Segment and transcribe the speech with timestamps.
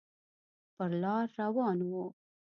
[0.75, 1.91] پر لار روان و.